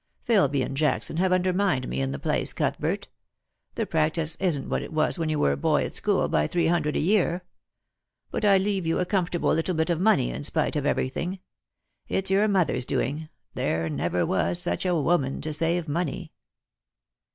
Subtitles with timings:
[0.25, 3.07] Pilby and Jackson have undermined me in the place, Cuthbert;
[3.75, 6.65] the practice isn't what it was when you were a boy at school, by three
[6.65, 7.43] hundred a year.
[8.31, 11.37] But I leave you a comfort able little bit of money, in spite of everything.
[12.07, 13.29] It's your mother's doing—
[13.61, 16.31] there never was such a woman to save money."